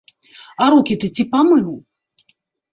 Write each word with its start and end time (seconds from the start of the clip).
А 0.63 0.69
рукі 0.75 0.97
ты 1.05 1.11
ці 1.15 1.27
памыў? 1.35 1.71